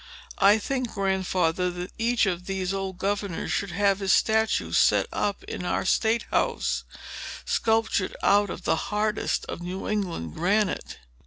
I 0.39 0.57
think, 0.57 0.89
Grandfather, 0.95 1.69
that 1.69 1.91
each 1.99 2.25
of 2.25 2.47
these 2.47 2.73
old 2.73 2.97
governors 2.97 3.51
should 3.51 3.69
have 3.69 3.99
his 3.99 4.11
statue 4.11 4.71
set 4.71 5.05
up 5.13 5.43
in 5.43 5.63
our 5.63 5.85
State 5.85 6.25
House, 6.31 6.85
sculptured 7.45 8.17
out 8.23 8.49
of 8.49 8.63
the 8.63 8.75
hardest 8.89 9.45
of 9.45 9.61
New 9.61 9.87
England 9.87 10.33
granite." 10.33 10.97